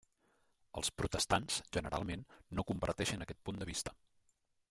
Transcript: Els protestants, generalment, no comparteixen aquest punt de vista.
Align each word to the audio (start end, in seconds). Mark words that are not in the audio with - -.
Els 0.79 0.89
protestants, 1.01 1.59
generalment, 1.77 2.25
no 2.61 2.65
comparteixen 2.71 3.27
aquest 3.27 3.43
punt 3.51 3.61
de 3.65 3.71
vista. 3.75 3.95